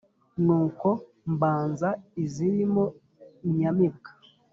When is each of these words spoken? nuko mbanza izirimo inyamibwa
nuko 0.45 0.87
mbanza 1.33 1.89
izirimo 2.23 2.83
inyamibwa 3.47 4.09